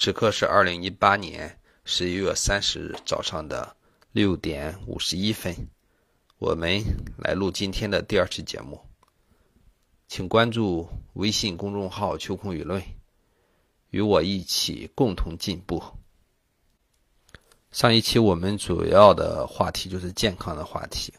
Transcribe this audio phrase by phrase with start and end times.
[0.00, 3.74] 此刻是二零一八年十一月三十日早上的
[4.12, 5.52] 六点五十一分，
[6.38, 6.80] 我们
[7.16, 8.80] 来录今天的第二期节目，
[10.06, 12.80] 请关注微信公众号“秋空舆论”，
[13.90, 15.82] 与我一起共同进步。
[17.72, 21.12] 上一期我们主要的话题就是健康的话题，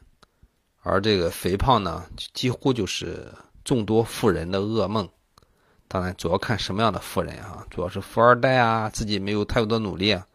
[0.79, 3.29] 而这个肥胖呢，几乎就是
[3.65, 5.09] 众多富人的噩梦。
[5.89, 10.25] 当然，主要看什么样的富人哈，主要是富二代啊，自己没有太多的努力啊。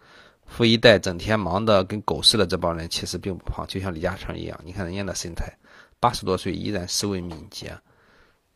[0.47, 5.57] 富一代整天忙的跟狗似的，这帮人其实并不胖，就像李嘉诚一样，你看人家的身材，
[6.01, 7.73] 八十多岁依然思维敏捷。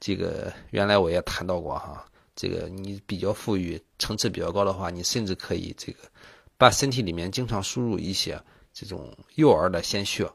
[0.00, 6.00] 这个原来我也谈到过哈，这个你比较富裕、层次比较高的话，你甚至可以这个
[6.56, 8.42] 把身体里面经常输入一些
[8.72, 10.28] 这种幼儿的鲜血，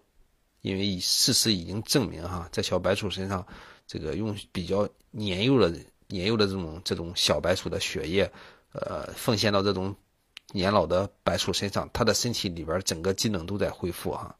[0.62, 3.45] 因为事实已经证明哈，在小白鼠身上，
[3.85, 5.85] 这个用比较年幼的人。
[6.13, 8.31] 年幼的这种这种小白鼠的血液，
[8.73, 9.95] 呃，奉献到这种
[10.52, 14.35] 年老的白鼠身上，它的身体里边整个机能都在恢复哈。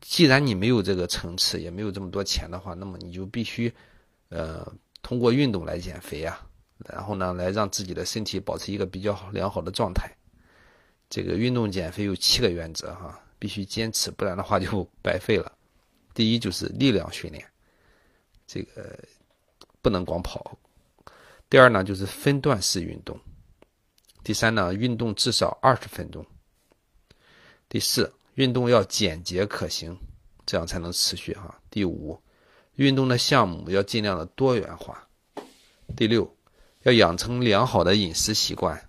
[0.00, 3.70] 既然你没有这个层次，也没有这么多钱的话，那么你就必须，
[4.30, 4.66] 呃，
[5.02, 6.40] 通过运动来减肥啊，
[6.88, 10.10] 然后呢，来让自己的身体保持一个比较良好的状态。
[11.10, 15.52] 这个运动减肥有七个原则哈，必须坚持，不然的话就白费了。
[16.14, 17.44] 第一就是力量训练，
[18.46, 18.98] 这个。
[19.82, 20.58] 不能光跑。
[21.48, 23.18] 第二呢，就是分段式运动。
[24.22, 26.24] 第三呢，运动至少二十分钟。
[27.68, 29.96] 第四，运动要简洁可行，
[30.46, 31.60] 这样才能持续哈。
[31.70, 32.20] 第五，
[32.74, 35.08] 运动的项目要尽量的多元化。
[35.96, 36.36] 第六，
[36.82, 38.88] 要养成良好的饮食习惯，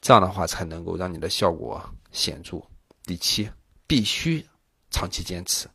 [0.00, 1.82] 这样的话才能够让你的效果
[2.12, 2.62] 显著。
[3.04, 3.50] 第七，
[3.86, 4.46] 必须
[4.90, 5.66] 长期坚持，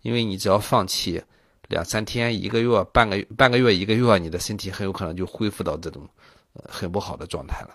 [0.00, 1.22] 因为你只要放弃。
[1.72, 6.06] 两三天、一个月、半个半个月、一个月，你的身体很有可能就恢复到这种
[6.52, 7.74] 呃很不好的状态了。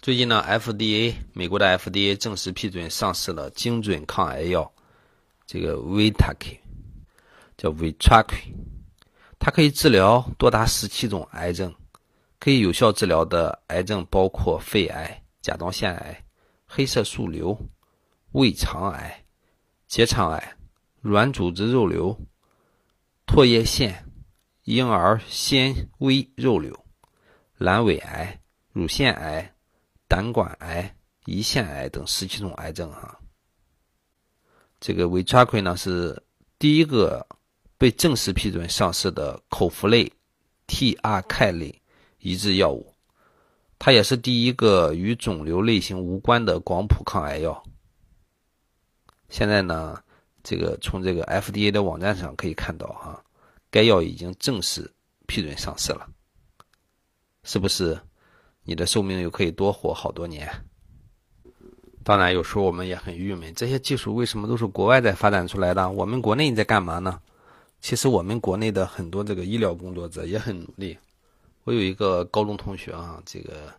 [0.00, 4.68] 最近呢，FDA 美国的 FDA 正式批准上市了精准抗癌药，
[5.46, 6.58] 这个 Vitak，
[7.56, 8.26] 叫 Vitak，
[9.38, 11.72] 它可以治疗多达十七种癌症，
[12.40, 16.24] 可以有效治疗的癌症包括肺癌、甲状腺癌、
[16.66, 17.56] 黑色素瘤、
[18.32, 19.24] 胃肠癌、
[19.86, 20.56] 结肠癌、
[21.00, 22.18] 软组织肉瘤。
[23.26, 24.04] 唾液腺、
[24.64, 26.84] 婴儿纤维肉瘤、
[27.58, 28.40] 阑尾癌、
[28.72, 29.54] 乳腺癌、
[30.06, 30.94] 胆管癌、
[31.24, 33.18] 胰腺癌等十七种癌症哈。
[34.80, 36.22] 这个维查奎呢是
[36.58, 37.26] 第一个
[37.78, 40.12] 被正式批准上市的口服类
[40.66, 41.80] TR 肽类
[42.18, 42.94] 抑制药物，
[43.78, 47.62] 它也是第一个与肿瘤类型无关的广谱抗癌药。
[49.30, 50.02] 现在呢？
[50.42, 53.22] 这个从这个 FDA 的网站上可以看到，哈，
[53.70, 54.90] 该药已经正式
[55.26, 56.08] 批准上市了。
[57.44, 57.98] 是不是
[58.64, 60.48] 你的寿命又可以多活好多年？
[62.04, 65.88] 当然，有时候我们也很郁闷，这些技术为什么都是国外在发展出来的？
[65.90, 67.20] 我们国内在干嘛呢？
[67.80, 70.98] 其实我们国内的很多这个医疗工作者也很努力。
[71.64, 73.72] 我有一个高中同学啊，这个，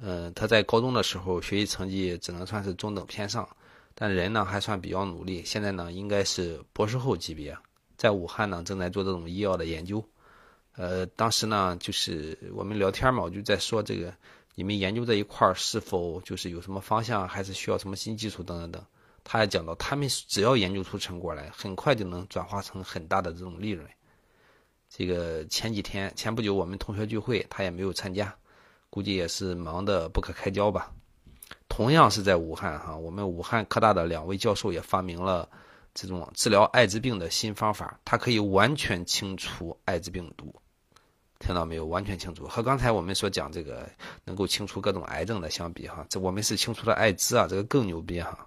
[0.00, 3.48] 嗯，他在高中的时候学习成绩只能算是中等偏上。
[3.94, 7.56] 但人呢还算比较努力，现在呢应该是博士后级别，
[7.96, 10.04] 在武汉呢正在做这种医药的研究。
[10.74, 14.14] 呃，当时呢就是我们聊天嘛，我就在说这个
[14.54, 18.84] 你们研究这一块是否就是有什么方向，还是需要什么新技术等等等。
[19.24, 23.88] 他还讲到，他们只要研究出成果来，很快就能转化成很大的这种利润。
[24.88, 28.34] 这个前几天前不久我们同学聚会，他也没有参加，
[28.90, 30.92] 估计也是忙得不可开交吧。
[31.68, 35.48] 同样是在武汉哈，我们武汉科大的两位教授也发明了
[35.94, 40.54] 这种治疗艾滋病的新方法，它可以完全清除艾滋病毒，
[41.38, 41.86] 听到没有？
[41.86, 43.88] 完全清除，和刚才我们所讲这个
[44.24, 48.46] 能够清除各种癌症的相比哈，这我们是清除了艾滋啊，这个更牛逼哈。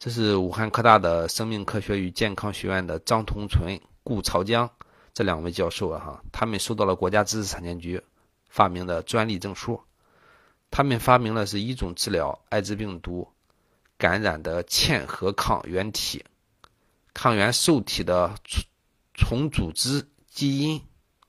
[0.00, 4.68] 这是武汉科大的生命科学与健康学院的张同存、顾朝江
[5.12, 8.00] 这两位教授啊哈，他们收到了国家知识产权局
[8.48, 9.80] 发明的专利证书。
[10.70, 13.28] 他们发明了是一种治疗艾滋病毒
[13.96, 16.24] 感染的嵌合抗原体
[17.14, 18.62] 抗原受体的重
[19.14, 20.80] 重组织基因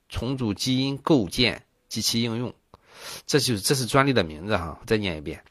[0.08, 2.54] 重组基因构建及其应用，
[3.26, 4.80] 这就是这是专利的名字哈。
[4.86, 5.44] 再念一遍，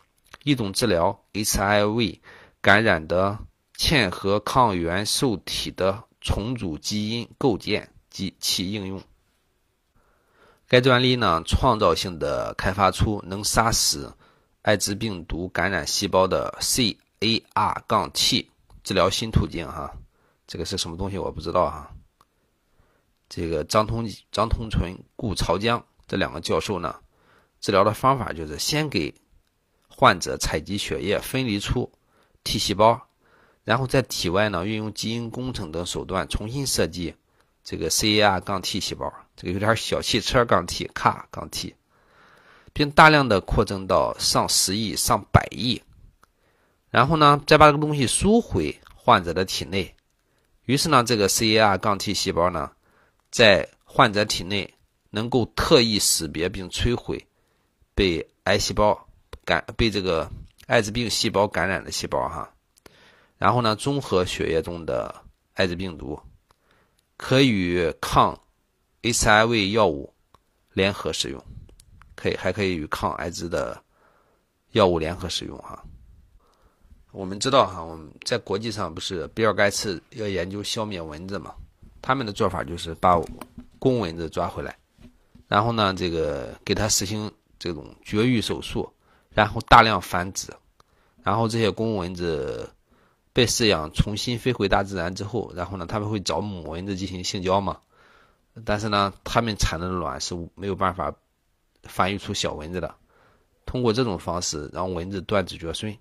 [0.45, 2.21] 一种治疗 HIV
[2.61, 3.39] 感染的
[3.77, 9.03] 嵌合抗原受体的重组基因构建及其应用。
[10.69, 14.15] 该专利呢，创造性的开发出能杀死
[14.61, 18.51] 艾滋病毒感染细胞的 CAR 杠 T
[18.85, 19.97] 治疗新途径哈，
[20.47, 21.91] 这个是什么东西我不知道哈。
[23.31, 26.97] 这个张通张通纯、顾朝江这两个教授呢，
[27.61, 29.15] 治疗的方法就是先给
[29.89, 31.91] 患者采集血液，分离出
[32.45, 33.09] T 细胞，
[33.65, 37.15] 然后在体外呢运用基因工程等手段重新设计
[37.69, 41.75] 这个 CAR 杠 T 细胞，这个有点小汽车杠 T 卡杠 T，
[42.73, 45.83] 并大量的扩增到上十亿、上百亿，
[46.89, 49.95] 然后呢再把这个东西输回患者的体内，
[50.65, 52.71] 于是呢这个 CAR 杠 T 细胞呢
[53.31, 54.73] 在患者体内
[55.11, 57.23] 能够特异识别并摧毁
[57.95, 59.07] 被癌细胞
[59.45, 60.27] 感被这个
[60.67, 62.51] 艾滋病细胞感染的细胞哈，
[63.37, 65.15] 然后呢综合血液中的
[65.53, 66.19] 艾滋病毒，
[67.19, 68.41] 可与抗
[69.03, 70.11] HIV 药物
[70.73, 71.45] 联合使用，
[72.15, 73.79] 可以还可以与抗艾滋的
[74.71, 75.85] 药物联合使用哈。
[77.11, 81.55] 我们知道哈，我们在国际上不是比尔盖茨要研究消灭蚊子嘛？
[82.01, 83.21] 他们的做法就是把
[83.79, 84.79] 公蚊子抓回来，
[85.49, 88.89] 然后呢，这个给它实行这种绝育手术，
[89.31, 90.47] 然后大量繁殖，
[91.25, 92.71] 然后这些公蚊子
[93.39, 97.79] 被饲养，重新飞回大自然之后，然后呢，他们会找母蚊子进行性交嘛？
[98.65, 101.15] 但是呢，它们产的卵是没有办法
[101.85, 102.93] 繁育出小蚊子的。
[103.65, 105.97] 通过这种方式让蚊子断子绝孙，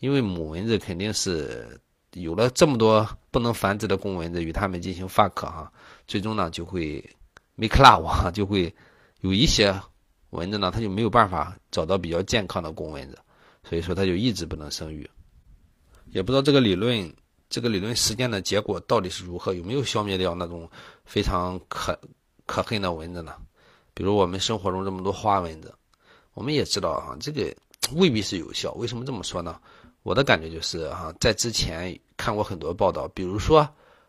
[0.00, 1.80] 因为母蚊子肯定是。
[2.14, 5.72] 有了这么多不能繁殖的公蚊子与它们进行 fuck 哈，
[6.06, 7.02] 最终呢就会
[7.54, 8.74] make love 哈就会
[9.22, 9.74] 有一些
[10.28, 13.18] 蚊子呢，它就没有办法找到比较健康的公蚊子，
[13.64, 15.08] 所以说它就一直不能生育。
[16.12, 17.12] 也不知道这个理论
[17.48, 20.70] 这个理论实践的结果到底是如何，有没有消灭掉那种
[21.04, 21.98] 非常可
[22.46, 23.34] 可恨的蚊子呢？
[23.94, 25.74] 比如我们生活中这么多花蚊子，
[26.34, 27.54] 我们也知道啊，这个
[27.94, 28.72] 未必是有效。
[28.74, 29.58] 为什么这么说呢？
[30.02, 33.68] 我的感觉就是哈，在之前看过很多报道，比如说，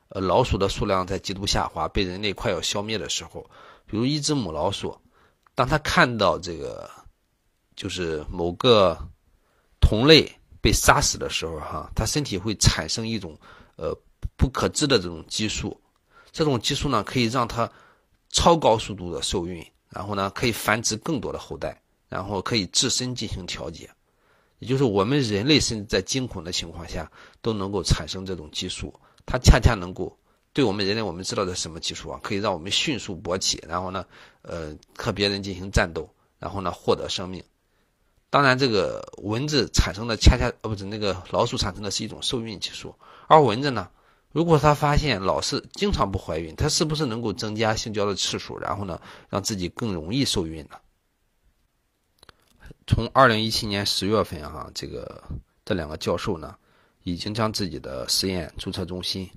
[0.09, 3.49] 呃，老鼠的数量在极度下滑，被人类快要消灭的时候，
[3.85, 4.97] 比如一只母老鼠，
[5.53, 6.89] 当它看到这个，
[7.75, 8.97] 就是某个
[9.79, 10.31] 同类
[10.63, 13.37] 被杀死的时候，哈，它身体会产生一种
[13.75, 13.93] 呃
[14.37, 15.77] 不可知的这种激素，
[16.31, 17.69] 这种激素呢可以让它
[18.29, 23.89] 超高速度的受孕，然后呢可以繁殖更多的后代，然后可以自身进行调节。
[24.59, 27.11] 也就是我们人类甚至在惊恐的情况下
[27.41, 30.17] 都能够产生这种激素，它恰恰能够
[30.53, 32.17] 对我们人类，我们知道的什么激素啊？
[32.23, 34.05] 可以让我们迅速勃起，然后呢，
[34.43, 36.09] 呃，和别人进行战斗，
[36.39, 37.43] 然后呢，获得生命。
[38.33, 42.95] 当然，这个蚊子产生的恰恰呃不是那个老鼠产生的是一种受孕激素，
[43.27, 43.91] 而蚊子呢，
[44.31, 48.99] 如果它发现老是经常不怀孕，它是不是能够增加性交的次数，然后呢，
[49.29, 50.77] 让自己更容易受孕呢？
[52.87, 55.23] 从二零一七年十月份哈，这个
[55.63, 56.55] 这两个教授呢，
[57.03, 59.29] 已经将自己的实验注册中心，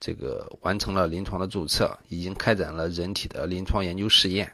[0.00, 4.52] 这个完成了临床的注册，已经开展了人体的临床研究试验。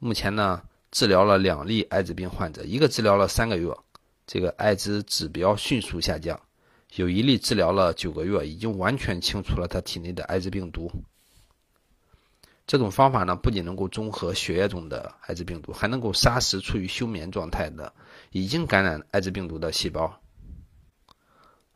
[0.00, 0.60] 目前呢，
[0.90, 3.76] 治疗了两例艾滋病患者，一个治疗了三个月，
[4.26, 6.36] 这个艾滋指标迅速下降；
[6.94, 10.90] 有一例治疗了九个月，已经完全清除了他体内的艾滋病毒。
[12.66, 17.92] 这种方法呢，不仅能够中和血液中的艾滋病毒，还能够杀死处于休眠状态的
[18.30, 20.20] 已经感染艾滋病毒的细胞。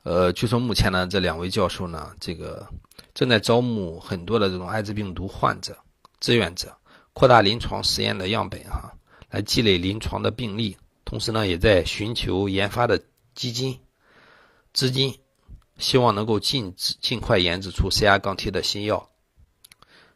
[0.02, 2.68] 呃，据说目前呢，这两位教授呢，这个
[3.14, 5.78] 正在招募很多的这种艾滋病毒患者
[6.20, 6.76] 志愿者，
[7.14, 8.92] 扩大临床实验的样本哈，
[9.32, 10.76] 来积累临床的病例。
[11.04, 13.02] 同时呢，也在寻求研发的
[13.34, 13.80] 基金
[14.72, 15.18] 资金，
[15.78, 19.08] 希望能够尽尽快研制出 C R 杠 T 的新药。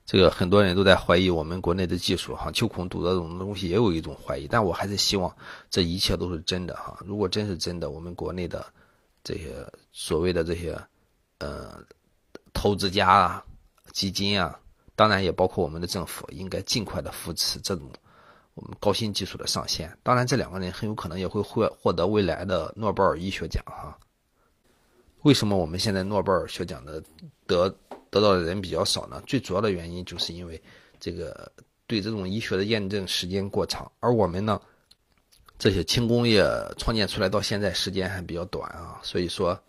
[0.05, 5.35] 这个很多人都在怀疑我们国内的技术，哈，秋孔堵的这种东西也有一种怀疑，但我还是希望
[5.69, 6.97] 这一切都是真的，哈。
[7.05, 8.65] 如果真是真的，我们国内的
[9.25, 10.79] 这些所谓的这些
[11.39, 11.83] 呃
[12.53, 13.45] 投资家啊、
[13.93, 14.61] 基金啊，
[14.95, 17.91] 当然也包括我们的政府，应该尽快的扶持这种
[18.57, 19.97] 我们高新技术的上线。
[20.03, 23.97] 当然，这两个人很有可能也会获获得未来的诺贝尔医学奖，哈。
[25.23, 27.01] 为什么我们现在诺贝尔学奖的
[27.47, 27.73] 得？
[28.09, 30.63] 得到的人比较少呢，最主要的原因就是因为
[30.99, 31.53] 这个
[31.87, 34.59] 对这种医学的验证时间过长，而我们呢，
[35.59, 36.43] 这些轻工业
[36.79, 39.61] 创建出来到现在时间还比较短啊，所以说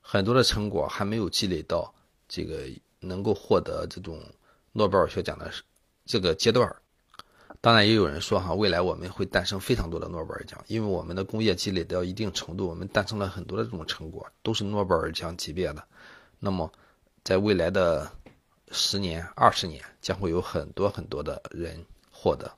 [0.00, 1.92] 很多的成果还没有积累到
[2.28, 2.68] 这个
[3.00, 4.22] 能够获得这种
[4.72, 5.50] 诺贝尔学奖的
[6.04, 6.70] 这个阶段。
[7.60, 15.82] 当然，也有人说哈，未来我们会诞生非常多的诺贝尔奖，因为我们的工业积累到一定程度，我们诞生了很多的这种成果，都是诺贝尔奖级别的。
[16.38, 16.70] 那么。
[17.22, 18.10] 在未来的
[18.70, 22.50] 十年、二十年，将会有很多很多的人获得。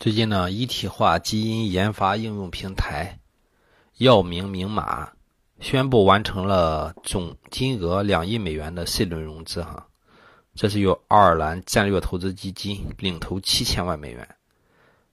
[0.00, 3.20] 最近呢，一体化基因研发应用平台
[3.98, 5.12] 药明明码
[5.60, 9.86] 宣布完成了总金额两亿美元的 C 轮融资，哈，
[10.60, 14.36] 这是由爱尔兰战略投资基金领投七千万美元，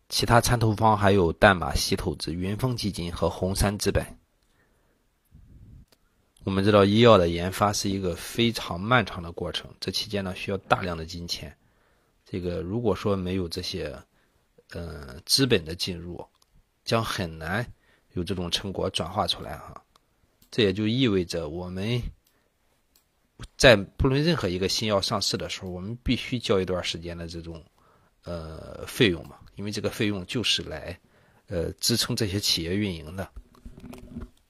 [0.09, 4.05] 其他参投方还有淡马锡投资、云峰基金和红杉资本。
[6.43, 11.55] 我们知道，医药的研发是一个非常漫长的过程，这期间呢需要大量的金钱。
[12.25, 13.97] 这个如果说没有这些，
[14.71, 16.27] 呃，资本的进入，
[16.83, 17.65] 将很难
[18.11, 19.81] 有这种成果转化出来哈。
[20.51, 22.01] 这也就意味着我们
[23.57, 27.63] 在不论任何一个新药上市的时候，我们必须交一段时间的这种
[28.23, 30.99] 呃费用嘛，因为这个费用就是来
[31.47, 33.27] 呃支撑这些企业运营的。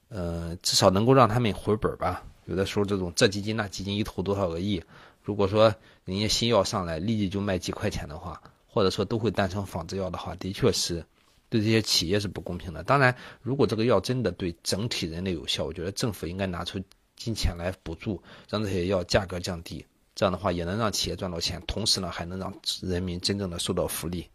[0.10, 2.24] 呃，至少能够让他们回本吧。
[2.46, 4.82] 有的时候，这种这基金那基金一投多少个亿，
[5.22, 5.76] 如果说
[6.06, 11.06] 人家新药上来立即就卖几块钱的话，或者说都会诞生仿制药的话，的确是
[11.50, 12.84] 对这些企业是不公平的。
[12.84, 16.82] 当然，如果这个药真的对整体人类有效，我觉得政府应该拿出
[17.18, 19.86] 金钱来补助，让这些药价格降低。
[20.16, 24.30] 这样的话，也能让企业赚到钱，同时呢，还能让人民真正的受到福利。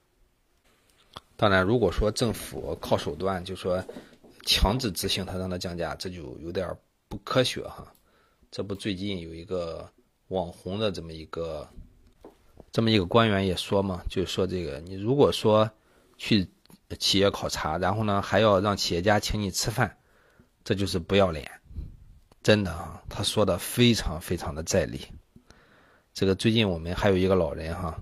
[1.37, 3.83] 当然，如果说政府靠手段，就说。
[4.45, 7.95] 强制执行它让它降价，这就有点不科学哈。
[8.51, 9.89] 这不最近有一个
[10.27, 11.69] 网红的这么一个
[12.73, 15.71] 这么一个官员也说嘛，就是说这个你如果说
[16.19, 16.49] 去
[16.99, 19.97] 企业考察，然后呢还要让企业家请你吃饭，
[20.65, 21.49] 这就是不要脸，
[22.43, 23.03] 真的啊。
[23.09, 25.07] 他说的非常非常的在理。
[26.15, 27.99] 这个最近我们还有一个老人哈，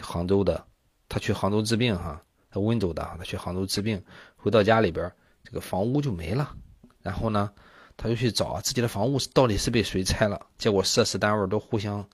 [0.00, 0.66] 杭州的，
[1.08, 4.04] 他去杭州治病哈，他温州的，他去杭州治病，
[4.36, 5.12] 回到家里边。
[5.44, 6.56] 这个房屋就没了，
[7.02, 7.52] 然后呢，
[7.96, 12.08] 他就去找自己的房屋到底是被谁拆了，结果涉事单位都互相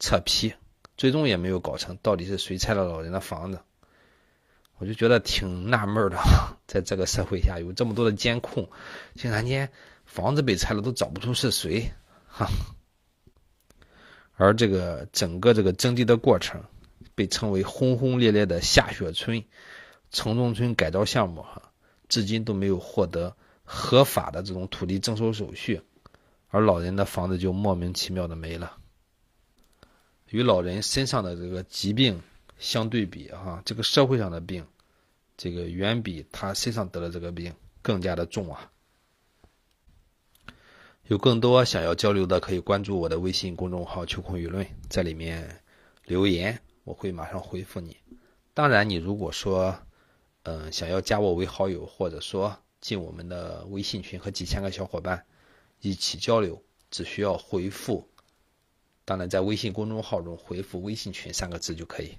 [0.00, 0.52] 扯皮，
[0.96, 3.60] 最终也没有搞成到底是谁拆了老人的房子。
[4.78, 6.18] 我就觉得挺纳闷的，
[6.66, 8.68] 在这个社会下有这么多的监控，
[9.14, 9.70] 竟然间
[10.04, 11.90] 房子被拆了都找不出是谁，
[12.26, 12.48] 哈。
[14.36, 16.62] 而这个整个这个征地的过程，
[17.14, 19.44] 被称为轰轰烈烈的下雪村
[20.10, 21.70] 城中村改造项目，哈。
[22.08, 23.34] 至今都没有获得
[23.64, 25.80] 合法的这种土地征收手续，
[26.48, 28.76] 而老人的房子就莫名其妙的没了。
[30.28, 32.20] 与老人身上的这个疾病
[32.58, 34.66] 相对比，哈，这个社会上的病，
[35.36, 38.70] 这个远比他身上得的这个病更加的重啊。
[41.06, 45.60] 有更多想要交流的，可以关注我的微信公众号“秋空舆论”，在里面
[46.06, 47.98] 留言，我会马上回复你。
[48.54, 49.76] 当然，你如果说，
[50.44, 55.26] 嗯，想要加我为好友，或者说进我们的微信群和几千个小伙伴
[55.82, 58.08] 一起交流，只需要回复，
[59.04, 62.16] 当然在微信公众号中回复“微信群”三个字就可以。